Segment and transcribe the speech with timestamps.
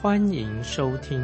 [0.00, 1.18] 欢迎收听。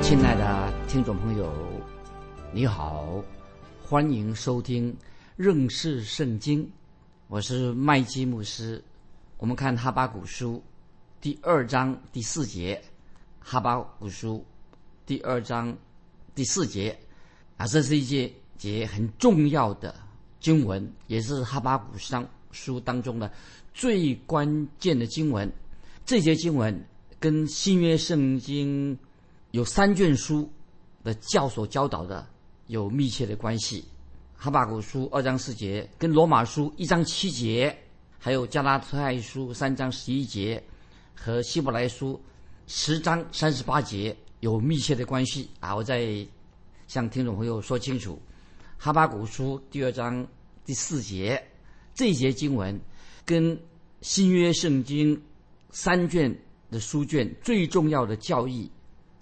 [0.00, 1.52] 亲爱的听众朋友，
[2.50, 3.22] 你好，
[3.84, 4.96] 欢迎收听
[5.36, 6.66] 认识圣经，
[7.28, 8.82] 我是麦基牧师。
[9.36, 10.62] 我们看哈巴古书
[11.20, 12.82] 第二章第四节，
[13.38, 14.42] 哈巴古书。
[15.04, 15.76] 第二章
[16.34, 16.98] 第四节
[17.58, 19.94] 啊，这是一节节很重要的
[20.40, 22.16] 经文，也是哈巴古书
[22.52, 23.32] 书当中的
[23.74, 25.50] 最关键的经文。
[26.06, 26.86] 这节经文
[27.18, 28.96] 跟新约圣经
[29.50, 30.48] 有三卷书
[31.02, 32.26] 的教所教导的
[32.68, 33.84] 有密切的关系。
[34.36, 37.76] 哈巴古书二章四节，跟罗马书一章七节，
[38.18, 40.62] 还有加拉太书三章十一节
[41.14, 42.20] 和希伯来书
[42.66, 44.16] 十章三十八节。
[44.40, 45.72] 有密切的关系啊！
[45.72, 46.26] 我再
[46.88, 48.14] 向听众朋友说清楚，
[48.76, 50.26] 《哈巴古书》第二章
[50.64, 51.40] 第四节
[51.94, 52.80] 这节经文，
[53.24, 53.58] 跟
[54.00, 55.20] 新约圣经
[55.70, 56.36] 三卷
[56.70, 58.70] 的书卷最重要的教义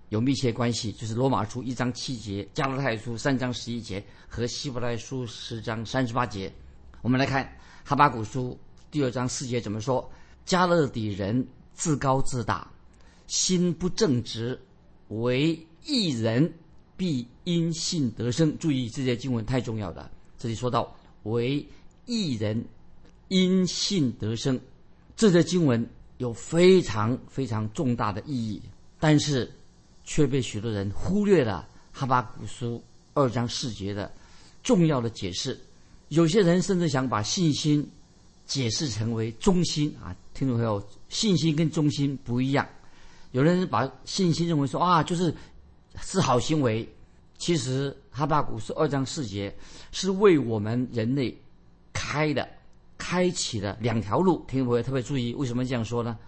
[0.08, 6.52] 有密切关系，就是《罗马书》一章七节，《加拉太书》三章十一节和《希伯来书》十章三十八节。
[7.02, 7.44] 我们来看
[7.84, 8.58] 《哈巴古书》
[8.90, 10.10] 第二章四节怎么说
[10.44, 12.70] ：“加勒底人自高自大，
[13.26, 14.60] 心不正直。”
[15.08, 16.54] 为一人
[16.96, 18.56] 必因信得生。
[18.58, 20.08] 注意这些经文太重要了。
[20.38, 21.66] 这里说到为
[22.06, 22.64] 一人
[23.28, 24.58] 因信得生，
[25.16, 28.60] 这则经文有非常非常重大的意义，
[28.98, 29.50] 但是
[30.04, 31.68] 却被许多人忽略了。
[31.92, 32.82] 哈巴古书
[33.14, 34.10] 二章四节的
[34.62, 35.58] 重要的解释，
[36.08, 37.86] 有些人甚至想把信心
[38.46, 42.66] 解释成为忠心啊，听众朋友，信心跟忠心不一样。
[43.32, 45.34] 有人把信心认为说啊，就是
[46.00, 46.88] 是好行为。
[47.38, 49.54] 其实哈巴古书二章四节，
[49.92, 51.36] 是为我们人类
[52.10, 52.48] 开的、
[52.98, 54.44] 开启的两条路。
[54.48, 56.18] 听众朋友特别注意，为什么这样说呢？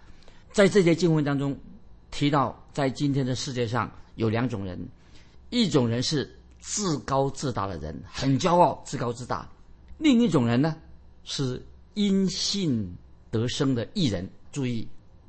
[0.53, 1.53] 在这些经文当中
[2.09, 4.79] 提到，在今天的世界上有两种人，
[5.49, 9.45] 一种人是自高自大的人，很骄傲、自高自大；
[9.97, 10.73] 另一种人呢，
[11.25, 11.61] 是
[11.95, 12.89] 因信
[13.29, 14.25] 得生的艺人。
[14.53, 14.87] 注意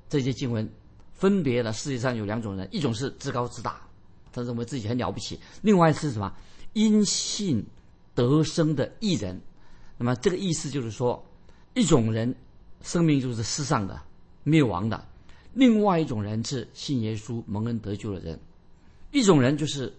[0.09, 0.71] 这些经文。
[1.15, 3.81] 分别的世界上有两种人，一种是自高自大，
[4.33, 6.33] 他认为自己很了不起；另外是什么？
[6.75, 7.65] 因信
[8.15, 9.41] 得生的艺人。
[9.97, 11.25] 那么这个意思就是说，
[11.75, 12.35] 一种人
[12.83, 14.01] 生命就是世上的
[14.43, 14.99] 灭亡的；
[15.53, 18.39] 另外一种人是信耶稣蒙恩得救的人。
[19.13, 19.93] 一种人就是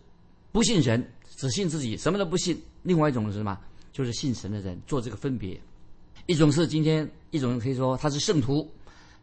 [0.51, 3.59] 不信神，只信自己，什么都不信；另外一种是什么？
[3.91, 4.79] 就是信神的人。
[4.85, 5.59] 做这个分别，
[6.25, 8.69] 一种是今天一种人可以说他是圣徒，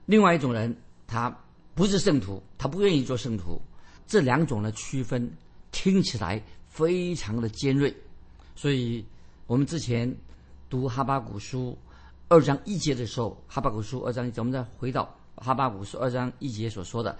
[0.07, 1.37] 另外一种人他。
[1.75, 3.59] 不是圣徒，他不愿意做圣徒。
[4.07, 5.33] 这两种的区分
[5.71, 7.97] 听起来非常的尖锐，
[8.55, 9.03] 所以
[9.47, 10.15] 我们之前
[10.73, 11.77] 读哈巴古书
[12.29, 17.15] 二章一节的时候，哈巴古书二章一节，我们再回到哈巴古书二章一节所说的，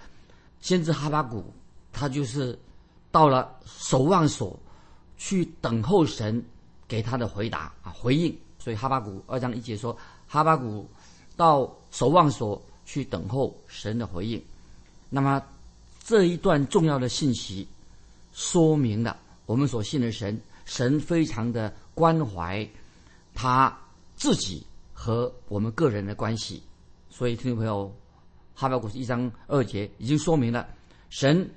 [0.59, 1.53] 先知哈巴古
[1.91, 2.57] 他就是
[3.11, 4.59] 到了守望所
[5.17, 6.43] 去等候神
[6.87, 8.35] 给他的回答啊回应。
[8.57, 9.95] 所以哈巴古二章一节说，
[10.27, 10.89] 哈巴古
[11.37, 12.59] 到守望所。
[12.85, 14.43] 去等候神的回应。
[15.09, 15.41] 那么
[16.03, 17.65] 这一段重要的信息，
[18.33, 19.15] 说明了
[19.45, 22.67] 我们所信的神，神非常的关怀
[23.33, 23.75] 他
[24.15, 26.61] 自己和我们个人的关系。
[27.09, 27.93] 所以，听众朋友，
[28.55, 30.67] 哈巴古一章二节已经说明了，
[31.09, 31.49] 神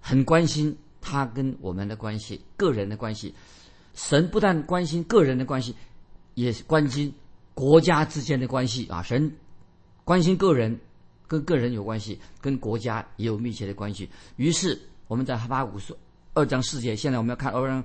[0.00, 3.34] 很关心他跟我们的关系，个人的关系。
[3.94, 5.74] 神不但关心个人的关系，
[6.34, 7.12] 也关心
[7.54, 9.02] 国家之间的关系啊！
[9.02, 9.30] 神。
[10.04, 10.78] 关心个人，
[11.26, 14.08] 跟个人有关系，跟国家也有密切的关系。
[14.36, 15.96] 于是我们在哈巴古书
[16.32, 17.82] 二章四节，现在我们要看二章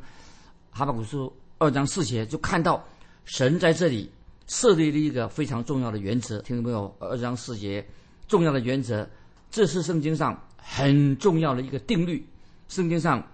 [0.71, 2.83] 哈巴古书二章四节，就看到
[3.25, 4.09] 神在这里
[4.47, 6.39] 设立了一个非常重要的原则。
[6.41, 6.93] 听到没有？
[6.99, 7.85] 二章四节
[8.27, 9.07] 重要的原则，
[9.49, 12.27] 这是圣经上很重要的一个定律。
[12.67, 13.25] 圣经上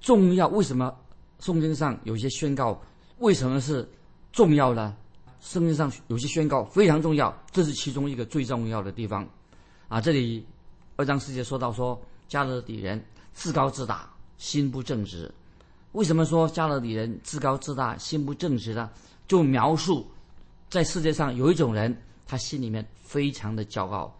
[0.00, 0.94] 重要，为什么
[1.40, 2.80] 圣经上有些宣告？
[3.18, 3.88] 为什么是
[4.32, 4.96] 重要呢？
[5.40, 9.28] 圣经上有些宣告非常重要，这是其中一个最重要的地方，
[9.88, 10.44] 啊，这里
[10.96, 13.02] 二章四节说到说加勒底人
[13.32, 15.32] 自高自大，心不正直。
[15.92, 18.90] 为什么说加勒底人自高自大，心不正直呢？
[19.28, 20.10] 就描述
[20.68, 21.96] 在世界上有一种人，
[22.26, 24.12] 他心里面非常的骄傲，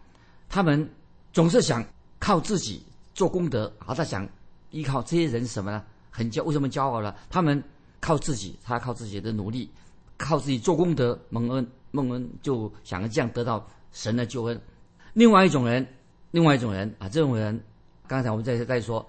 [0.47, 0.89] 他们
[1.33, 1.83] 总是想
[2.19, 2.81] 靠自己
[3.13, 4.27] 做功德啊，他想
[4.69, 5.83] 依靠这些人什么呢？
[6.11, 7.13] 很骄为什么骄傲呢？
[7.29, 7.61] 他们
[7.99, 9.69] 靠自己，他靠自己的努力，
[10.17, 14.61] 靠自己做功德蒙恩，蒙恩就想这样得到神的救恩。
[15.13, 15.85] 另外一种人，
[16.31, 17.59] 另外一种人啊，这种人，
[18.07, 19.05] 刚才我们在在说，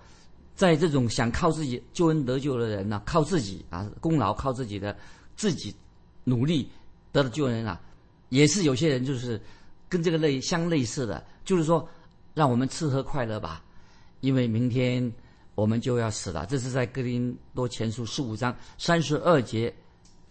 [0.55, 4.97] 在这种想靠自己救恩得救的人呢，靠自己啊功劳，靠自己的
[5.37, 5.75] 自己
[6.25, 6.71] 努力
[7.13, 7.81] 得到救恩啊，
[8.29, 9.41] 也是有些人就是
[9.89, 11.89] 跟这个类相类似的，就是说
[12.35, 13.63] 让我们吃喝快乐吧，
[14.21, 15.13] 因为明天
[15.55, 16.47] 我们就要死了。
[16.47, 19.75] 这是在哥林多前书十五章三十二节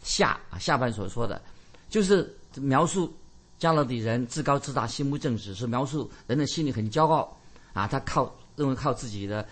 [0.02, 1.42] 下啊下半所说的，
[1.90, 3.14] 就是描述。
[3.60, 7.38] 加勒底人自高自大，心不正直，是描述人的心里很骄傲
[7.74, 7.86] 啊。
[7.86, 9.46] 他靠认为靠自己的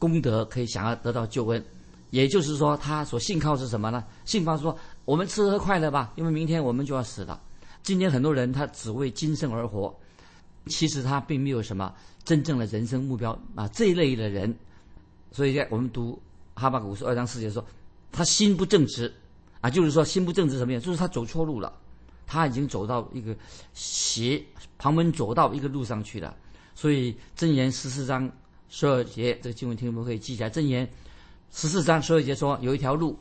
[0.00, 1.64] 功德可以想要得到救恩，
[2.10, 4.04] 也就是说，他所信靠是什么呢？
[4.24, 7.40] 信靠说我们吃喝快乐吧，因为明天我们就要死了。
[7.82, 9.94] 今天很多人他只为今生而活，
[10.66, 11.92] 其实他并没有什么
[12.24, 13.66] 真正的人生目标啊。
[13.68, 14.54] 这一类的人，
[15.32, 16.20] 所以我们读
[16.54, 17.64] 哈巴古书二章四节说，
[18.12, 19.12] 他心不正直
[19.60, 20.80] 啊，就是说心不正直什么样？
[20.80, 21.72] 就是他走错路了。
[22.24, 23.36] 他已经走到一个
[23.74, 24.42] 斜
[24.78, 26.34] 旁门左道一个路上去了，
[26.74, 28.30] 所以箴言十四章
[28.70, 30.48] 十二节这个经文听众可以记起来。
[30.48, 30.88] 箴言
[31.50, 33.18] 十四章十二节说，有一条路，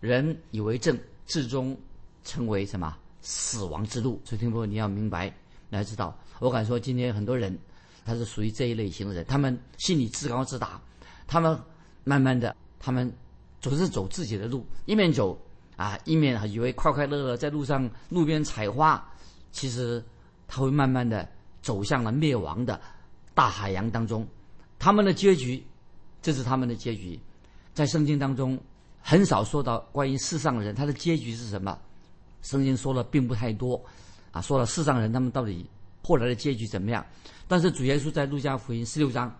[0.00, 1.76] 人以为正，至终
[2.24, 4.20] 成为什么死亡之路。
[4.24, 5.28] 所以听众你要明白，
[5.68, 7.56] 你要知道，我敢说今天很多人
[8.04, 10.80] 他是属于这一类型的人，他们心里自高自大，
[11.26, 11.58] 他们
[12.04, 13.12] 慢慢的，他们
[13.60, 15.38] 总是走自己的路，一面走。
[15.74, 19.02] 啊，一面以为快快乐乐在路上路边采花，
[19.50, 20.04] 其实
[20.46, 21.26] 他会慢慢的
[21.62, 22.78] 走向了灭亡的
[23.34, 24.24] 大海洋当中。
[24.78, 25.64] 他们的结局，
[26.20, 27.18] 这是他们的结局。
[27.72, 28.56] 在圣经当中
[29.02, 31.78] 很少说到关于世上人他的结局是什么，
[32.42, 33.78] 圣经说的并不太多。
[34.30, 35.68] 啊，说了世上人他们到底
[36.02, 37.04] 后来的结局怎么样？
[37.46, 39.30] 但是主耶稣在路加福音十六章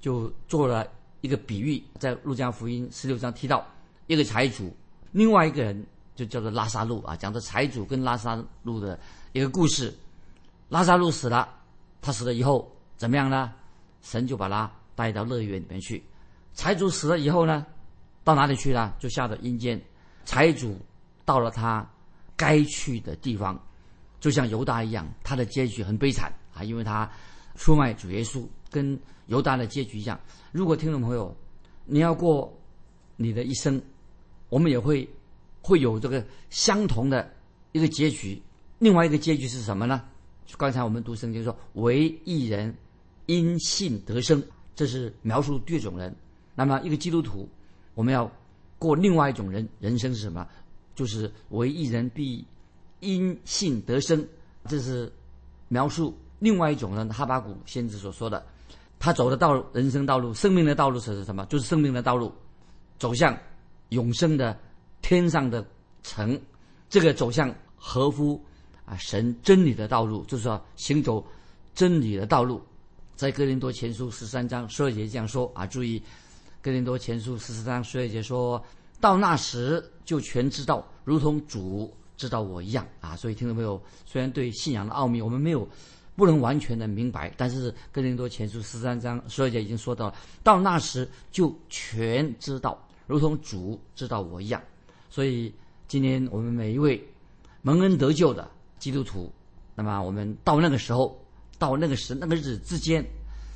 [0.00, 0.86] 就做了
[1.22, 3.66] 一个比喻，在路加福音十六章提到
[4.06, 4.74] 一个财主。
[5.12, 8.98] 另外一个人就叫做拉萨路啊，讲的财主跟拉萨路的
[9.32, 9.94] 一个故事。
[10.68, 11.48] 拉萨路死了，
[12.02, 13.52] 他死了以后怎么样呢？
[14.02, 16.04] 神就把他带到乐园里面去。
[16.52, 17.64] 财主死了以后呢，
[18.24, 18.96] 到哪里去了？
[18.98, 19.80] 就下到阴间。
[20.24, 20.76] 财主
[21.24, 21.88] 到了他
[22.34, 23.56] 该去的地方，
[24.18, 27.08] 就像犹大一样，他的结局很悲惨啊，因为他
[27.54, 30.18] 出卖主耶稣，跟犹大的结局一样。
[30.50, 31.36] 如果听众朋友
[31.84, 32.52] 你要过
[33.16, 33.80] 你的一生。
[34.50, 35.08] 我们也会
[35.62, 37.28] 会有这个相同的
[37.72, 38.40] 一个结局，
[38.78, 40.04] 另外一个结局是什么呢？
[40.56, 42.72] 刚才我们读圣经说，唯一人
[43.26, 44.40] 因信得生，
[44.76, 46.14] 这是描述第二种人。
[46.54, 47.48] 那么一个基督徒，
[47.94, 48.30] 我们要
[48.78, 50.46] 过另外一种人人生是什么？
[50.94, 52.46] 就是唯一人必
[53.00, 54.26] 因信得生，
[54.68, 55.12] 这是
[55.68, 57.08] 描述另外一种人。
[57.08, 58.44] 哈巴谷先知所说的，
[58.98, 61.44] 他走的道路人生道路、生命的道路是什么？
[61.46, 62.32] 就是生命的道路，
[62.98, 63.36] 走向。
[63.90, 64.58] 永生的
[65.02, 65.64] 天上的
[66.02, 66.40] 城，
[66.88, 68.42] 这个走向合乎
[68.84, 71.24] 啊神真理的道路，就是说行走
[71.74, 72.60] 真理的道路。
[73.14, 76.02] 在哥林多前书十三章十二节这样说啊，注意
[76.64, 78.64] 哥林多前书十四章十二节说
[78.98, 83.14] 到那时就全知道，如同主知道我一样啊。
[83.14, 83.78] 所以听众朋友？
[84.06, 85.68] 虽然对信仰的奥秘我们没有
[86.16, 92.82] 不能完全的明白，但是哥林多前书十三章十二节已经说到了，到那时就全知道。
[93.06, 94.58] 如同主知道我一样，
[95.10, 95.52] 所以
[95.86, 97.06] 今天我们每一位
[97.60, 99.30] 蒙恩得救的基督徒，
[99.74, 101.22] 那么我们到那个时候，
[101.58, 103.04] 到那个时那个日子之间，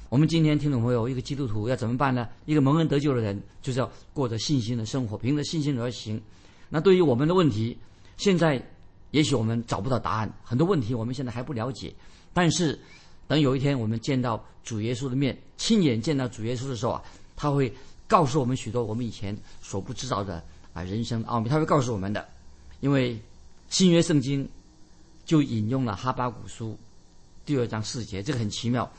[0.08, 2.28] 我们今天听众朋友，一个基督徒要怎么办呢？
[2.46, 6.20] 一个蒙恩得救的人，就是要过着信心的生活，凭着信心而行。
[6.68, 7.76] 那对于我们的问题，
[8.16, 8.62] 现在
[9.10, 11.94] 也许我们找不到答案，很多问题我们现在还不了解，
[12.32, 12.78] 但是
[13.26, 17.02] 等有一天我们见到主耶稣的面，亲眼见到主耶稣的时候啊，
[17.36, 17.72] 他会。
[18.08, 22.26] 告诉我们许多我们以前所不知道的啊人生奥秘，他会告诉我们的。
[22.80, 23.20] 因为
[23.68, 24.48] 新约圣经
[25.26, 26.74] 就引用了哈巴古书
[27.44, 28.90] 第二章四节，这个很奇妙。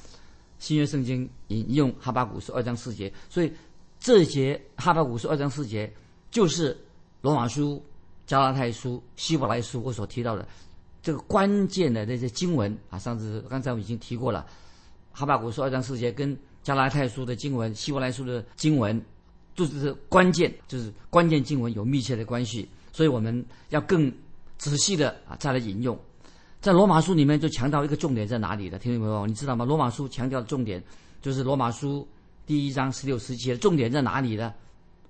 [0.60, 3.52] 新约圣经引用哈巴古书二章四节，所以
[4.00, 5.92] 这节哈巴古书二章四节
[6.30, 6.78] 就是
[7.22, 7.84] 罗马书、
[8.28, 10.48] 加拉太书、希伯来书我所提到的
[11.02, 13.00] 这个关键的那些经文啊。
[13.00, 14.46] 上次刚才我已经提过了，
[15.12, 16.38] 哈巴古书二章四节跟。
[16.62, 19.02] 加拉太书的经文、希伯来书的经文，
[19.56, 24.12] 就是关键，就是关键经文有密切的关系，所以我们要更
[24.58, 25.98] 仔细的啊再来引用。
[26.62, 29.26] 在罗马书里面就强调一个重点在哪里的，听懂没有？
[29.26, 29.64] 你知道吗？
[29.64, 30.84] 罗马书强调的重点
[31.22, 32.06] 就是罗马书
[32.46, 34.54] 第一章十六十七的重点在哪里呢？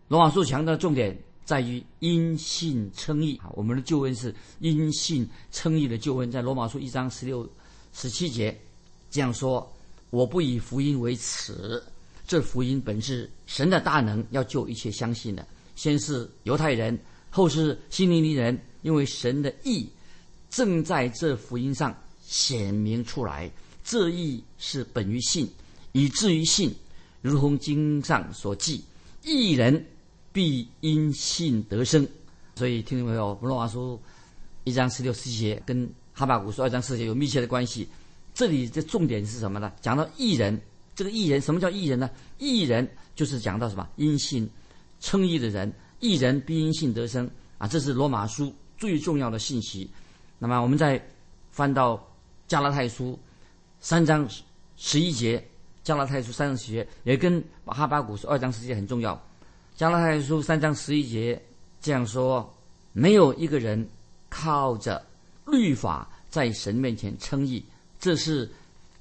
[0.10, 7.50] 罗马书强调的重点在于因信称义啊，我们的救恩是因信称义的救恩，在罗马书一章十六
[7.94, 8.56] 十七节。
[9.10, 9.68] 这样说
[10.12, 11.82] ：“我不以福音为耻，
[12.28, 15.44] 这福音本是神的大能，要救一切相信的。
[15.76, 16.96] 先是犹太人，
[17.32, 19.90] 后是希利尼人，因为神的义
[20.50, 23.50] 正在这福音上显明出来。
[23.84, 25.50] 这意是本于信，
[25.94, 26.72] 以至于信，
[27.22, 28.84] 如同经上所记：
[29.24, 29.84] 一人
[30.32, 32.08] 必因信得生。
[32.56, 34.00] 所以，听众朋友，罗马书
[34.64, 37.88] 一章十六十七节跟哈巴谷书二章四节有密切的关系。
[38.34, 39.72] 这里的重点是什么呢？
[39.82, 40.60] 讲到一人，
[40.94, 42.10] 这个一人什么叫一人呢？
[42.38, 43.88] 一人就是讲到什么？
[43.96, 44.48] 因信
[45.00, 47.28] 称义的人，一人必因信得生
[47.58, 47.68] 啊！
[47.68, 49.90] 这是罗马书最重要的信息。
[50.40, 51.00] 那么，我们再
[51.52, 52.02] 翻到
[52.48, 53.20] 加拉太书
[53.82, 54.28] 三章
[54.78, 55.46] 十一节，
[55.84, 59.22] 加拉太书三章十一节也跟哈巴谷书二章十节很重要。
[59.76, 61.40] 加拉太书三章十一节
[61.82, 62.52] 这样说：
[62.94, 63.88] 没有一个人
[64.30, 65.06] 靠着
[65.46, 67.64] 律法在神面前称义。
[68.00, 68.50] 这是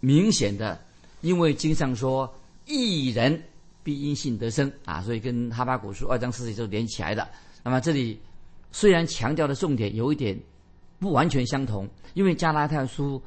[0.00, 0.80] 明显的，
[1.20, 2.28] 因为经上说
[2.66, 3.40] “一人
[3.84, 7.28] 必因信得生”啊，所以跟哈巴古书二章四节就连起来的。
[7.62, 8.20] 那么这里
[8.72, 10.36] 虽然强调的重点有一点
[10.98, 13.22] 不完全相同，因为加拉太书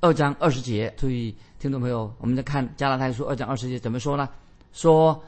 [0.00, 4.28] 二章二十节，所以听众朋友，我们再看加拉太书二章二十节怎么说呢？
[4.72, 5.22] 说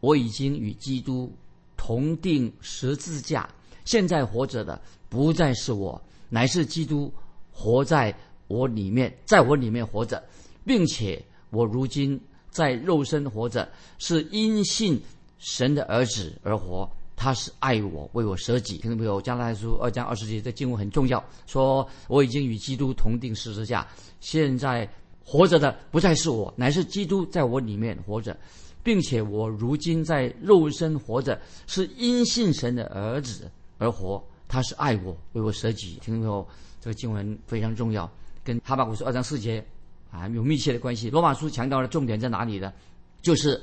[0.00, 1.32] 我已经与基督
[1.76, 3.48] 同定十字架，
[3.84, 7.12] 现在活着的不再是我，乃是基督
[7.52, 8.14] 活在。
[8.48, 10.24] 我里面，在我里面活着，
[10.64, 12.18] 并且我如今
[12.48, 13.68] 在肉身活着，
[13.98, 14.98] 是因信
[15.38, 16.90] 神的儿子而活。
[17.18, 18.78] 他是爱我，为我舍己。
[18.78, 19.20] 听到没有？
[19.20, 23.84] 加拉太书二章二十节的经文很重要，说我已经与基督同定十字架，
[24.20, 24.88] 现在
[25.24, 28.38] 活着的不再是我，乃是基督在我里面活着，
[28.84, 34.24] 并且我如今在肉身活着，是因信神的儿子而活。
[34.46, 35.98] 他是爱我，为我舍己。
[36.00, 36.48] 听到没有？
[36.80, 38.08] 这个经文非常重要。
[38.44, 39.62] 跟哈巴古书二章四节
[40.10, 41.10] 啊有密切的关系。
[41.10, 42.72] 罗马书强调的重点在哪里呢？
[43.20, 43.60] 就是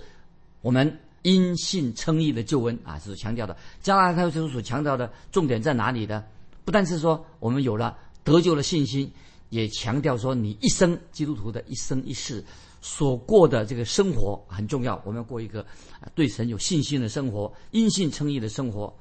[0.62, 3.58] 我们因信称义的救恩啊，是强调的。
[3.82, 6.24] 加拉太书所强调的重点在哪里呢？
[6.64, 9.12] 不但是说我们有了得救的信心，
[9.50, 12.46] 也强调说你一生基督徒的一生一世
[12.80, 15.02] 所过的这个生活很重要。
[15.04, 15.66] 我们要过一个
[16.14, 18.96] 对神有信心的生活，因信称义的生活。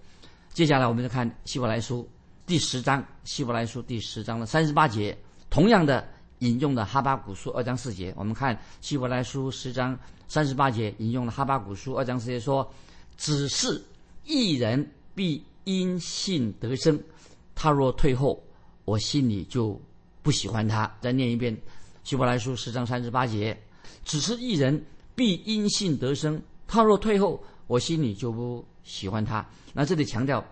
[0.54, 2.08] 接下来我们再看希伯来书
[2.46, 5.14] 第十章，希伯来书第十章的三十八节。
[5.50, 12.68] 同样的引用的哈巴古书二章四节，我们看希伯来书十章三十八节引用了哈巴古书二章四节说
[13.16, 13.82] ：“只是
[14.24, 16.98] 一人必因信得生，
[17.54, 18.42] 他若退后，
[18.84, 19.80] 我心里就
[20.22, 21.56] 不喜欢他。”再念一遍
[22.02, 23.56] 希伯来书十章三十八节
[24.04, 30.44] ：“只是一人必因信得生，他若退后，我心里就不喜欢他。”那这里强调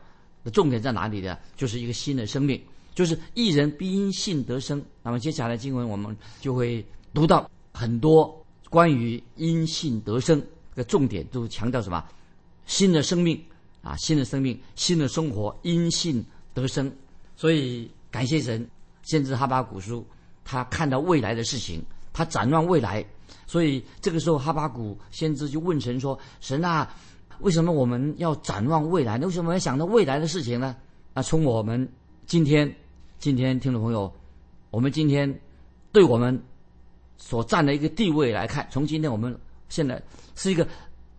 [0.45, 1.39] 的重点在哪里呢？
[1.57, 2.61] 就是一个新的生命。
[2.95, 4.85] 就是一人必因信得生。
[5.03, 8.42] 那么接下来经文我们就会读到很多
[8.73, 10.43] 关于因信得生
[10.75, 12.03] 的重点，都强调什么？
[12.65, 13.39] 新的生命
[13.83, 16.25] 啊，新的生命，新的生活，因信
[16.55, 16.91] 得生。
[17.37, 18.67] 所以感谢神，
[19.03, 20.03] 先知哈巴古书，
[20.43, 23.05] 他看到未来的事情，他展望未来。
[23.47, 26.91] 所以这个时候哈巴古先知就问神说：“神啊，
[27.41, 29.19] 为什么我们要展望未来？
[29.19, 30.75] 为什么要想到未来的事情呢？”
[31.13, 31.87] 啊，从我们
[32.25, 32.75] 今天。
[33.19, 34.13] 今天听众朋友，
[34.71, 35.41] 我们今天
[35.93, 36.43] 对我们
[37.17, 39.37] 所占的一个地位来看，从今天我们
[39.69, 40.03] 现在
[40.35, 40.67] 是一个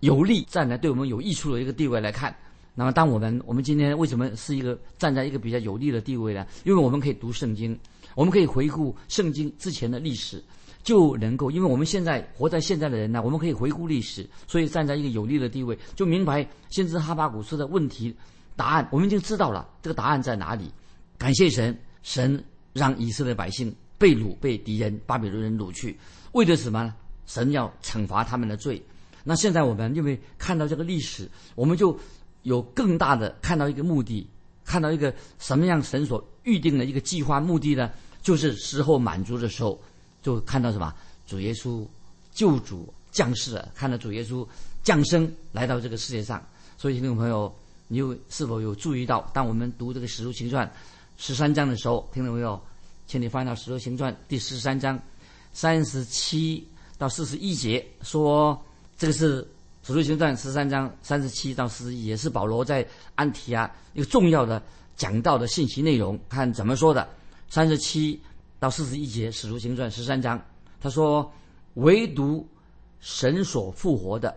[0.01, 2.35] 有利站在对我们有益处的一个地位来看。
[2.75, 6.45] 那么，当我们我们今天为什么是一个站在一个比较有利的地位呢？
[6.63, 7.77] 因为我们可以读圣经，
[8.15, 10.43] 我们可以回顾圣经之前的历史，
[10.83, 18.15] 就能够，因为我们现在活在现在的人呢，我们可以回顾历史，所以站在一个有利的地位，就明白先知哈巴古斯的问题
[18.55, 20.71] 答案，我们已经知道了这个答案在哪里。
[21.17, 21.77] 感谢神。
[22.05, 25.97] 神让以色列百姓被掳，被敌人巴比伦人掳去，
[26.33, 26.93] 为的什么呢？
[27.25, 28.83] 神要惩罚他们的罪。
[29.23, 31.97] 那现在我们因为看到这个历史，我们就
[32.41, 34.27] 有更大的看到一个目的，
[34.65, 37.89] 看到一个什么样神所预定的一个计划目的呢？
[38.21, 39.81] 就是时候满足的时候，
[40.21, 40.93] 就看到什么？
[41.25, 41.87] 主耶稣
[42.33, 44.45] 救主降世了，看到主耶稣
[44.83, 46.45] 降生来到这个世界上。
[46.77, 47.53] 所以听众朋友，
[47.87, 50.67] 你有是否有注意到，当我们读这个《使徒行传》？
[51.17, 52.61] 十三章的时候，听到没有？
[53.05, 54.99] 请你翻到《使徒行传》第十三章
[55.51, 56.67] 三十七
[56.97, 58.59] 到四十一节，说
[58.97, 59.43] 这个是
[59.83, 64.61] 《使徒行传》十三章三十七到四十一，也是保罗在安提亚一个重要的
[64.95, 66.19] 讲道的信息内容。
[66.27, 67.07] 看怎么说的，
[67.49, 68.19] 三十七
[68.59, 70.43] 到四十一节，《使徒行传》十三章，
[70.81, 71.31] 他说
[71.75, 72.47] ：“唯独
[72.99, 74.35] 神所复活的，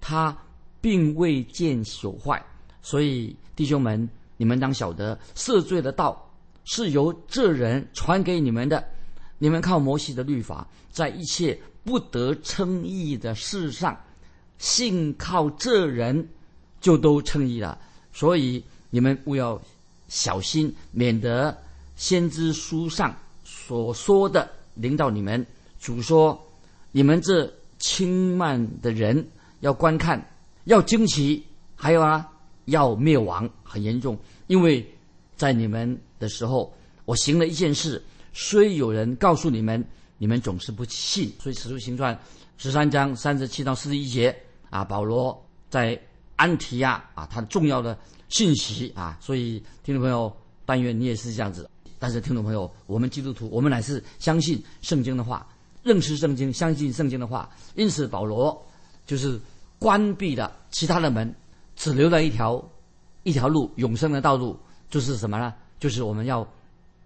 [0.00, 0.36] 他
[0.80, 2.44] 并未见朽坏，
[2.82, 4.08] 所以弟兄们。”
[4.38, 6.25] 你们当晓得，赦罪的道
[6.66, 8.84] 是由这人传给你们的，
[9.38, 13.96] 你们靠摩西的律法，在一切不得称义的事上，
[14.58, 16.28] 信靠这人，
[16.80, 17.78] 就都称义了。
[18.12, 19.60] 所以你们务要
[20.08, 21.56] 小心，免得
[21.94, 25.46] 先知书上所说的领导你们。
[25.78, 26.36] 主说：
[26.90, 29.24] 你们这轻慢的人
[29.60, 30.20] 要观看，
[30.64, 31.44] 要惊奇，
[31.76, 32.28] 还有啊，
[32.64, 34.18] 要灭亡，很严重。
[34.48, 34.84] 因为
[35.36, 36.72] 在你们的时候，
[37.04, 38.02] 我行了一件事。
[38.32, 39.82] 虽有人告诉你们，
[40.18, 41.32] 你们总是不信。
[41.40, 42.14] 所以《使徒行传》
[42.58, 44.36] 十三章三十七到四十一节
[44.68, 45.98] 啊，保罗在
[46.36, 49.16] 安提亚啊，他的重要的信息啊。
[49.22, 50.30] 所以听众朋友，
[50.66, 51.68] 但愿你也是这样子。
[51.98, 55.46] 但是听众朋友，我们基督徒，我们乃是相信圣经的话，
[55.82, 57.48] 认识圣经，相信圣经的话。
[57.74, 58.62] 因此，保罗
[59.06, 59.40] 就是
[59.78, 61.34] 关闭了其他的门，
[61.74, 62.62] 只留了一条
[63.22, 64.58] 一条路，永生的道路，
[64.90, 65.54] 就是什么呢？
[65.78, 66.46] 就是我们要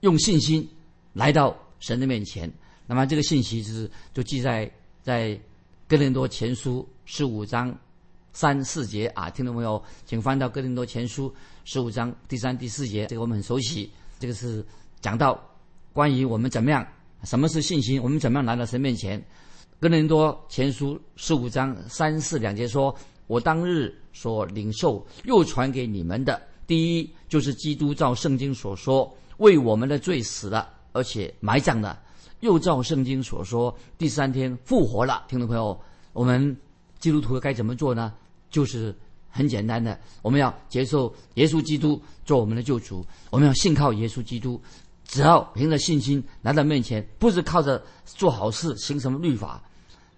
[0.01, 0.69] 用信心。
[1.13, 2.49] 来到神的面前，
[2.87, 4.71] 那么这个信息就是就记在
[5.03, 5.37] 在
[5.89, 7.77] 哥林多前书十五章
[8.33, 11.35] 三四节啊，听众朋友，请翻到哥林多前书
[11.65, 13.91] 十五章第三第四节，这个我们很熟悉。
[14.21, 14.65] 这个是
[15.01, 15.37] 讲到
[15.93, 16.87] 关于我们怎么样，
[17.25, 19.21] 什么是信心，我们怎么样来到神面前。
[19.81, 22.95] 哥林多前书十五章三四两节说
[23.27, 32.01] ：“我当日所领受又传给你们的，第一就是基督照圣经所说，为我们的罪死了。”而且埋葬了，
[32.39, 35.25] 又照圣经所说，第三天复活了。
[35.27, 35.77] 听众朋友，
[36.13, 36.57] 我们
[37.01, 38.15] 基督徒该怎么做呢？
[38.51, 38.97] 就是
[39.29, 44.61] 很简单的，我们要接受耶稣基督做我们的救主，我们要信靠耶稣基督。
[45.05, 49.61] 只要凭着信心来到面前，不是靠着做好事、行什么律法。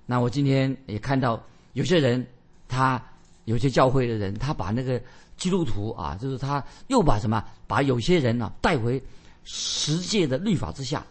[0.04, 1.42] 那我今天也看到
[1.72, 2.26] 有些人，
[2.68, 3.02] 他
[3.46, 5.00] 有些教会的人，他把那个
[5.42, 9.02] 基督徒啊，就是他又把什么，把有些人呢带回。
[9.44, 11.04] 十诫的律法之下，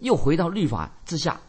[0.00, 1.40] 又回到律法之下，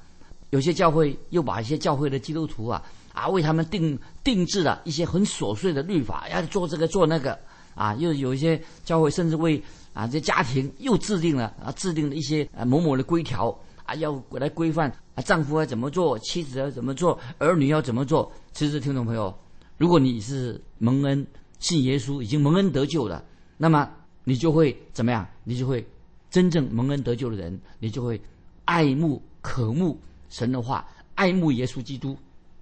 [0.51, 7.37] 有些教会又把一些教会的基督徒啊啊为他们定定制了一些很琐碎的律法，要做这个做那个
[7.75, 9.61] 啊，又有一些教会甚至为
[9.93, 18.31] 啊这家庭又制定了啊制定了一些啊某某的规条啊，要来规范啊丈夫要怎么做，妻子要怎么做，儿女要怎么做。
[18.53, 19.37] 其实听众朋友，
[19.75, 21.27] 如果你是蒙恩
[21.59, 23.23] 信耶稣，已经蒙恩得救了，
[23.57, 23.89] 那么
[24.23, 25.27] 你就会怎么样？
[25.43, 25.85] 你就会。
[26.31, 28.21] 真正蒙恩得救的人，你就会
[28.65, 32.15] 爱慕、渴慕神的话，爱慕耶稣基督，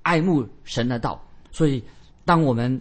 [0.03, 1.21] 爱慕神的道。
[1.51, 1.83] 所以，
[2.23, 2.79] 当我们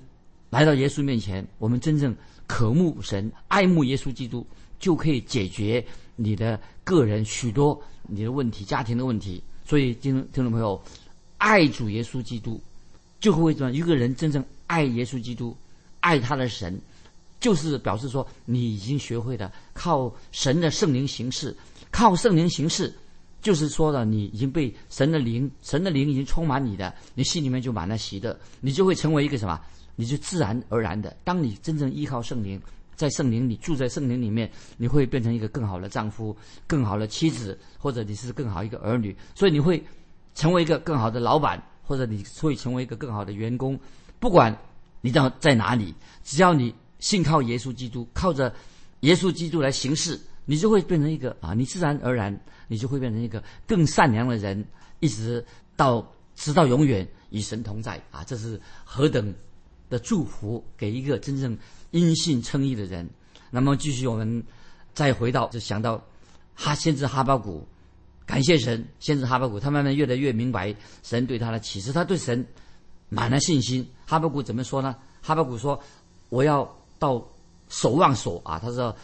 [0.48, 2.14] 来到耶稣面前，我们真正
[2.46, 4.46] 渴慕神、爱慕耶稣基督，
[4.78, 9.42] 就可以解决你的个人许多你的问题、家庭的问题。
[9.64, 10.80] 所以，听听众朋友，
[11.38, 12.60] 爱主耶稣基督，
[13.18, 13.72] 就会怎么？
[13.72, 15.56] 一个人真正爱耶稣基督，
[16.06, 16.80] 爱他的神。
[17.38, 21.54] 就是表示说，你已经学会了靠神的圣灵行事，
[21.90, 22.92] 靠圣灵行事，
[23.42, 29.60] 就是说的你已经被神的灵，神的灵已经充满你的，你心里面就满了喜乐，你就会成为一个什么？
[29.96, 32.60] 你就自然而然的，当你真正依靠圣灵，
[32.96, 36.34] 在圣灵里住在圣灵里面，你会变成一个更好的丈夫、
[36.66, 39.84] 更好的妻子，或者你是更好一个儿女，所以你会
[40.34, 43.78] 成为一个更好的老板，或者你会成为一个更好的员工。
[44.18, 44.56] 不管
[45.00, 46.74] 你到在哪里，只要你。
[46.98, 48.52] 信靠耶稣基督，靠着
[49.00, 54.64] 耶稣基督来行事，你就会变成一个啊，你自然而然，你就会变成一个更善良的人，
[54.98, 55.44] 一直
[55.76, 58.24] 到直到永远与神同在啊！
[58.24, 59.32] 这是何等
[59.90, 61.56] 的祝福给一个真正
[61.90, 63.08] 因信称义的人。
[63.50, 64.42] 那么继续，我们
[64.94, 66.02] 再回到，就想到
[66.54, 67.68] 哈先知哈巴谷，
[68.24, 72.44] 感谢神，先知哈巴谷，他慢慢越来越明白神对他的启示，他对神
[73.08, 73.88] 满了信心。
[74.06, 74.96] 哈巴谷怎么说呢？
[75.22, 75.78] 哈巴谷说
[76.30, 76.66] ：“我要。”
[76.98, 77.22] 到
[77.68, 78.96] 守望所啊，他说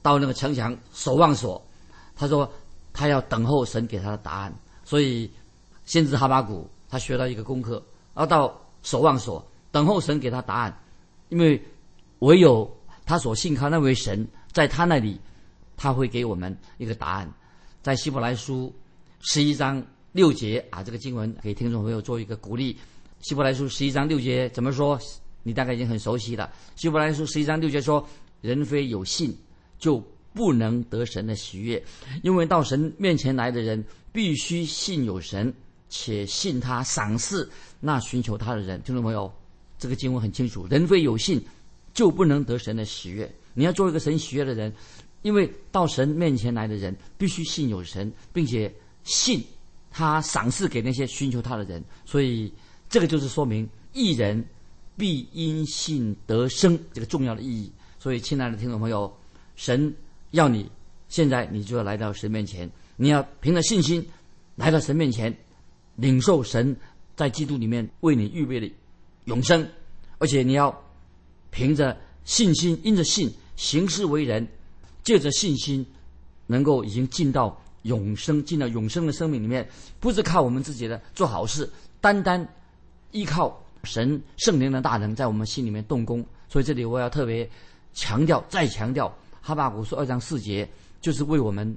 [0.00, 1.62] 到那个城墙守望所，
[2.16, 2.50] 他说
[2.90, 4.54] 他要等候神给他的答案。
[4.82, 5.30] 所以
[5.84, 7.84] 先知哈巴谷他学到一个功课，
[8.16, 10.74] 要到守望所等候神给他答案，
[11.28, 11.62] 因为
[12.20, 15.20] 唯有他所信靠那位神，在他那里
[15.76, 17.30] 他会给我们一个答案。
[17.82, 18.74] 在希伯来书
[19.20, 22.78] 十一章六节啊，这个经文给听众朋友做一个鼓励。
[23.24, 25.00] 希伯来书十一章六节怎么说？
[25.44, 26.52] 你大概已经很熟悉了。
[26.76, 28.06] 希伯来书十一章六节说
[28.42, 29.34] ：“人非有信，
[29.78, 29.98] 就
[30.34, 31.82] 不能得神的喜悦，
[32.22, 33.82] 因为到神面前来的人，
[34.12, 35.50] 必须信有神，
[35.88, 39.32] 且信他赏赐那寻求他的人。”听众朋友，
[39.78, 41.42] 这个经文很清楚：人非有信，
[41.94, 43.34] 就不能得神的喜悦。
[43.54, 44.70] 你要做一个神喜悦的人，
[45.22, 48.70] 因为到神面前来的人，必须信有神，并且
[49.02, 49.42] 信
[49.90, 51.82] 他赏赐给那些寻求他的人。
[52.04, 52.52] 所以，
[52.94, 54.46] 这个就是说明一人。
[54.96, 57.72] 必因信得生，这个重要的意义。
[57.98, 59.12] 所以，亲爱的听众朋友，
[59.56, 59.92] 神
[60.30, 60.70] 要你
[61.08, 64.06] 现在你就要来到神面前，你要凭着信心
[64.54, 65.36] 来到神面前，
[65.96, 66.76] 领受神
[67.16, 68.70] 在基督里面为你预备的
[69.24, 69.68] 永生，
[70.18, 70.72] 而且你要
[71.50, 74.46] 凭着信心，因着信行事为人，
[75.02, 75.84] 借着信心
[76.46, 81.68] 能够已经进到永生，进到永生的生命里面，不是靠我们自己的做好事，
[82.00, 82.48] 单单
[83.14, 86.22] 依靠神圣灵的大能在我们心里面动工。
[86.48, 87.48] 所以这里我要特别
[87.94, 90.68] 强调，再强调，哈巴谷书二章四节，
[91.00, 91.74] 就是为我们。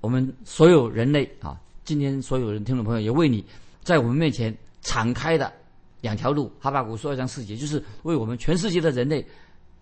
[0.00, 3.44] 我们所有人类啊，今天所有人听众朋友也为你
[3.84, 5.52] 在我们面前敞开的
[6.00, 6.50] 两条路。
[6.58, 9.24] 哈巴谷书二章四节，就是为我们全世界的人类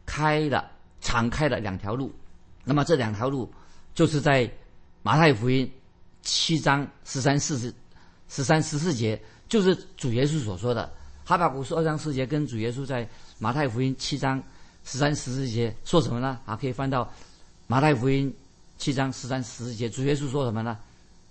[0.05, 2.12] 开了敞开了两条路。
[2.64, 3.51] 那么这两条路
[3.95, 4.47] 就是在
[5.03, 5.66] 马太福音
[6.21, 7.73] 七章十三四十
[8.29, 9.19] 十三十四节，
[9.51, 10.91] 就是主耶稣所说的。
[11.23, 13.07] 哈巴谷说二章四节跟主耶稣在
[13.39, 14.43] 马太福音七章
[14.85, 16.41] 十三十四节说什么呢？
[16.47, 17.13] 啊，可以翻到
[17.67, 18.35] 马太福音。
[18.79, 20.79] 七章十三十四节，主耶稣说什么呢？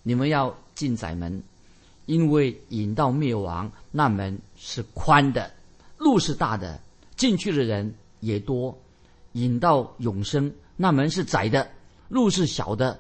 [0.04, 1.42] 你们要进窄门，
[2.06, 5.52] 因为引到灭亡那门是宽的，
[5.98, 6.80] 路是大的，
[7.16, 8.72] 进去的人也多；
[9.32, 11.68] 引到永生那门是窄的，
[12.08, 13.00] 路是小的，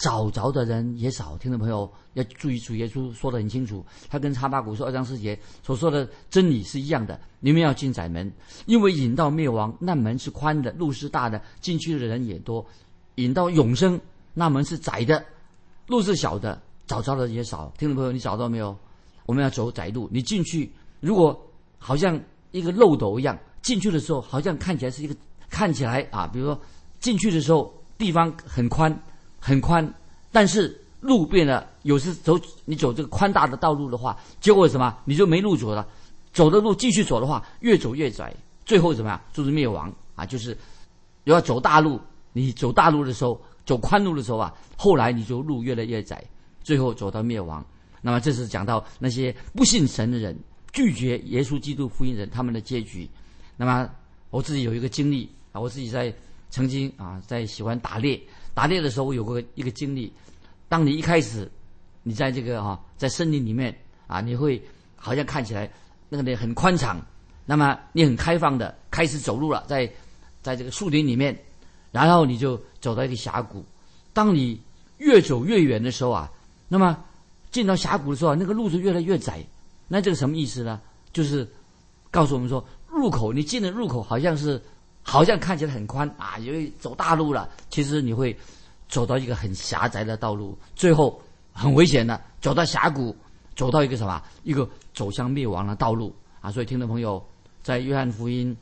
[0.00, 1.36] 找着的人也少。
[1.36, 7.20] 听众朋友要注意，主耶稣说的很清楚，他跟叉巴古说二章四节所说的真理是一样的。
[7.38, 8.32] 你们要进窄门，
[8.64, 12.64] 因为引到灭亡那门是宽的，路是大的，进去的人也多。
[13.16, 14.00] 引到永生，
[14.32, 15.22] 那门是窄的，
[15.86, 17.70] 路是小的，找着的也少。
[17.76, 18.74] 听众朋友，你找到没有？
[19.26, 20.08] 我们要走窄路。
[20.10, 21.38] 你进去，如果
[21.78, 22.18] 好像
[22.52, 25.14] 一个漏斗一样，进去的时候好像看起来是一个
[25.50, 26.58] 看起来啊，比如说
[26.98, 28.90] 进去的时候地方很宽
[29.40, 29.92] 很宽，
[30.30, 34.96] 但是路变了，有时走你走这个宽大的道路的话，结果什么？
[35.04, 35.86] 你就没路走了。
[36.32, 38.32] 走的路继续走的话，越走越窄，
[38.64, 39.20] 最后怎么样？
[39.32, 40.24] 就是灭亡啊！
[40.24, 40.56] 就是
[41.24, 41.98] 要走大路。
[42.32, 46.22] 你走大路的时候，走宽路的时候啊，后来你就路越来越窄，
[46.62, 47.64] 最后走到灭亡。
[48.00, 50.38] 那么这是讲到那些不信神的人、
[50.72, 53.10] 拒绝耶稣基督福音人他们的结局。
[53.56, 53.90] 那么
[54.30, 56.14] 我自己有一个经历啊，我自己在
[56.50, 58.20] 曾经啊在喜欢打猎，
[58.52, 60.12] 打猎的时候我有过一个经历。
[60.68, 61.50] 当你一开始
[62.02, 63.74] 你在这个哈在森林里面
[64.06, 64.62] 啊，你会
[64.96, 65.70] 好像看起来
[66.08, 67.00] 那个里很宽敞，
[67.46, 69.90] 那么你很开放的开始走路了，在
[70.42, 71.36] 在这个树林里面。
[71.92, 73.64] 然后你就走到一个峡谷，
[74.12, 74.62] 当你
[74.98, 76.30] 越走越远的时候啊，
[76.68, 76.96] 那么
[77.50, 79.44] 进到峡谷的时候，那个路是越来越窄。
[79.88, 80.80] 那这个什么意思呢？
[81.12, 81.44] 就是
[82.08, 84.62] 告诉我们说，入口你进的入口好像是，
[85.10, 87.48] 好像看起来很宽啊，因为走大路了。
[87.68, 88.36] 其实你会
[88.88, 91.20] 走到一个很狭窄的道路，最后
[91.52, 93.16] 很危险的，走到峡谷，
[93.56, 96.52] 走到一个什么，一个走向灭亡的道路啊。
[96.52, 97.20] 所以听众朋友，
[97.60, 98.56] 在约翰福音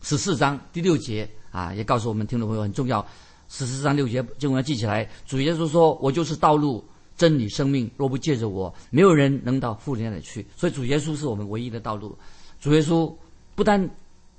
[0.00, 1.28] 十四章第六节。
[1.52, 3.04] 啊，也告诉我们听众朋友很重要，
[3.48, 5.06] 十四章六节经文要记起来。
[5.26, 6.84] 主耶稣说：“我就是道路、
[7.16, 12.16] 真理、生命，若不借着我，没有人能到父那里去。”所以主耶稣是我们唯一的道路。
[12.60, 13.12] 主耶稣
[13.56, 13.90] 不单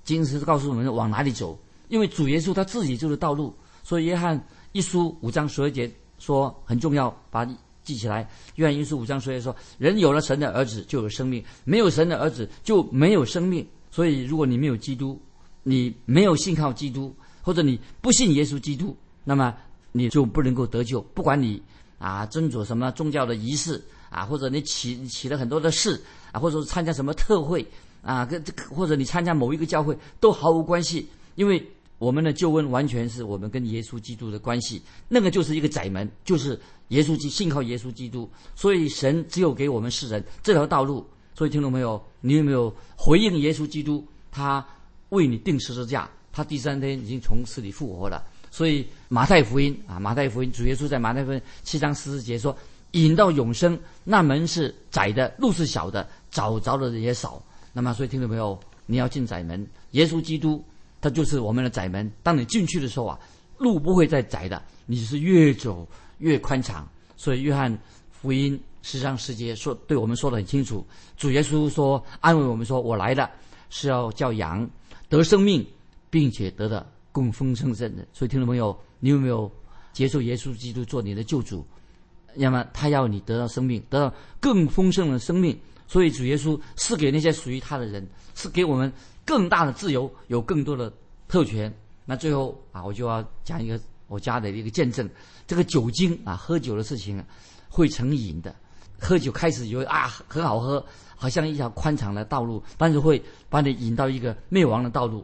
[0.04, 1.58] 经是告诉我们往哪里走，
[1.90, 3.54] 因为主耶稣他自己就是道路。
[3.84, 8.30] 所以约翰一书五章十二节说很重要，把你记起来。
[8.56, 15.20] 约翰一书五章十二节说：“人有了神的儿子就有生命，没有神的儿子就没有生命。”所以如果你没有基督，
[15.64, 19.54] 你没有信靠基督，或者你不信耶稣基督，那么
[19.92, 21.02] 你就不能够得救。
[21.14, 21.62] 不管你
[21.98, 27.66] 啊遵守什么宗教的仪式啊，或者你起起了很多的事啊，或者是参加什么特会
[28.02, 31.66] 啊，跟这或者你参加某一个教会都毫无关系，因为
[31.98, 36.60] 我们的救恩完全是我们跟耶稣基督的关系，那个就是一个窄门，就是
[36.90, 41.06] 耶稣基信靠耶稣基督，所以神只有给我们世人这条道路。
[41.36, 44.06] 所以听众朋友，你有没有回应耶稣基督？
[44.32, 44.66] 他。
[45.12, 48.26] 为你定十字架，他第三天已经从死里复活了。
[48.50, 52.58] 所以马太福音啊，马太福音主耶稣在马太福音七章十四节说
[52.92, 60.64] ：“引到永生，那门是窄的，路是小的，找着的人也少。”那么，所以听众朋友，你要进窄门，耶稣基督
[61.00, 62.12] 他就是我们的窄门。
[62.22, 63.20] 当你进去的时候啊，
[63.58, 65.88] 路不会再窄的，你是越走
[66.20, 66.88] 越宽敞。
[67.16, 67.78] 所以约翰
[68.12, 70.86] 福音十章十节说，对我们说的很清楚。
[71.16, 73.30] 主耶稣说安慰我们说：“我来了
[73.70, 74.70] 是要叫羊。”
[75.08, 75.66] 得生命，
[76.10, 78.08] 并且得的更丰盛的。
[78.12, 79.52] 所以，听众朋友，你有没有
[79.94, 81.66] 接受耶稣基督做你的救主？
[82.34, 85.58] 那么，他要你得到生命，得到更丰盛的生命。
[85.92, 88.90] 所以，主耶稣是给那些属于他的人，是给我们
[89.26, 90.92] 更大的自由，有更多的
[91.28, 91.74] 特权。
[92.06, 93.78] 那最后啊，我就要讲一个
[94.08, 95.10] 我家的一个见证：
[95.46, 97.22] 这个酒精啊，喝酒的事情
[97.68, 98.56] 会成瘾的。
[98.98, 100.82] 喝酒开始以为啊很好喝。
[101.16, 105.24] 好像一条宽敞的道路，但是会把你引到一个灭亡的道路。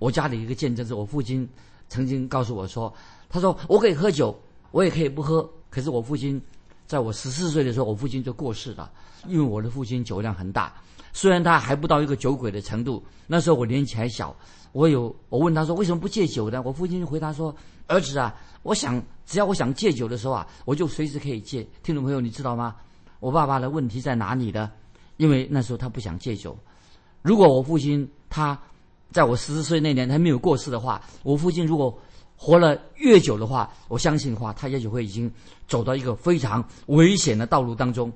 [0.00, 1.48] 我家里一个见证是我父亲
[1.88, 2.92] 曾经告诉我说
[3.30, 4.36] ：“他说我可以喝酒，
[4.72, 6.42] 我也可以不喝，可是我父亲
[6.86, 8.90] 在我十四岁的时候，我父亲就过世了，
[9.26, 10.72] 因为我的父亲酒量很大，
[11.12, 14.34] 虽然他还不到一个酒鬼的程度，那时候我年纪还小，
[14.72, 16.62] 我有我问他说为什么不戒酒呢？
[16.64, 17.54] 我父亲就回答说
[17.88, 22.76] ：“儿子啊，我想只要我想戒酒的时候啊，我就随时可以戒。”听众朋友，你知道吗？
[23.18, 24.70] 我爸爸的问题在哪里呢？
[25.16, 26.56] 因为那时候他不想戒酒。
[27.22, 28.56] 如果我父亲他
[29.10, 31.98] 在我十四岁那年他没有过世的话，我父亲如果
[32.36, 35.30] 活了越久的话，我相信的话，他也许会已经
[35.66, 38.12] 走到一个非常危险的道路当中。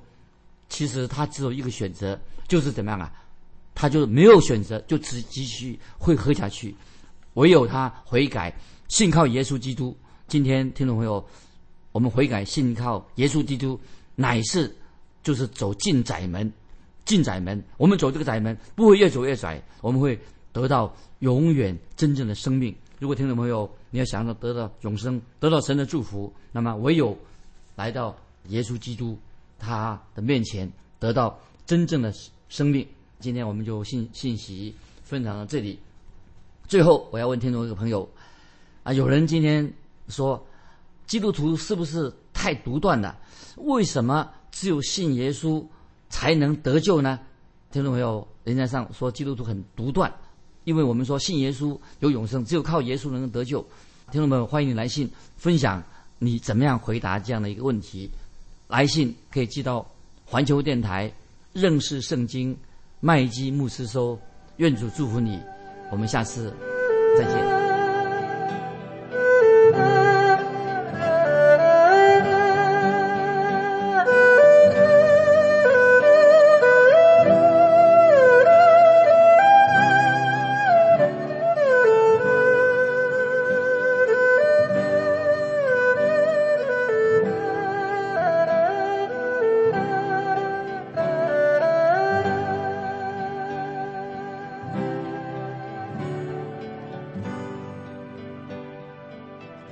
[0.69, 3.11] 其实他只有一个选择，就是怎么样啊？
[3.73, 6.75] 他就没有选择，就只继续会喝下去。
[7.33, 8.53] 唯有他悔改，
[8.89, 9.97] 信靠耶稣基督。
[10.27, 11.25] 今天听众朋友，
[11.91, 13.79] 我们悔改信靠耶稣基督，
[14.15, 14.73] 乃是
[15.23, 16.51] 就是走进窄门，
[17.05, 17.61] 进窄门。
[17.77, 20.19] 我们走这个窄门，不会越走越窄，我们会
[20.53, 22.75] 得到永远真正的生命。
[22.99, 27.15] 如果听众朋友你要想着得到永生，得到神的祝福，那么唯有
[27.75, 28.15] 来到
[28.47, 29.19] 耶稣基督
[29.59, 32.11] 他的面前，得到真正的
[32.49, 32.87] 生命。
[33.19, 34.73] 今天我们就信信息
[35.03, 35.77] 分享到这里。
[36.67, 38.09] 最后，我要问听众一个朋友
[38.83, 39.71] 啊，有人今天
[40.07, 40.41] 说，
[41.05, 43.19] 基督徒是不是太独断了？
[43.57, 45.63] 为什么只有信耶稣
[46.09, 47.19] 才能得救呢？
[47.71, 50.11] 听众朋友，人家上说基督徒很独断。
[50.63, 53.65] 因为我们说信耶稣有永生，只有靠耶稣能够得救。
[54.11, 55.81] 听众们，欢迎你来信分享
[56.19, 58.09] 你怎么样回答这样的一个问题。
[58.67, 59.85] 来信可以寄到
[60.25, 61.11] 环球电台
[61.53, 62.55] 认识圣经
[62.99, 64.19] 麦基牧师收。
[64.57, 65.39] 愿主祝福你，
[65.91, 66.53] 我们下次
[67.17, 67.60] 再见。